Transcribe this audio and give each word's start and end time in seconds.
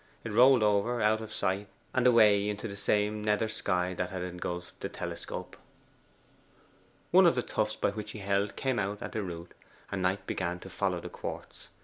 It 0.23 0.31
rolled 0.33 0.63
over, 0.63 0.99
out 0.99 1.21
of 1.21 1.31
sight, 1.31 1.67
and 1.93 2.07
away 2.07 2.49
into 2.49 2.67
the 2.67 2.75
same 2.75 3.23
nether 3.23 3.47
sky 3.47 3.93
that 3.93 4.09
had 4.09 4.23
engulfed 4.23 4.79
the 4.79 4.89
telescope. 4.89 5.55
One 7.11 7.27
of 7.27 7.35
the 7.35 7.43
tufts 7.43 7.75
by 7.75 7.91
which 7.91 8.09
he 8.09 8.17
held 8.21 8.55
came 8.55 8.79
out 8.79 9.03
at 9.03 9.11
the 9.11 9.21
root, 9.21 9.53
and 9.91 10.01
Knight 10.01 10.25
began 10.25 10.57
to 10.61 10.71
follow 10.71 10.99
the 11.01 11.09
quartz. 11.09 11.67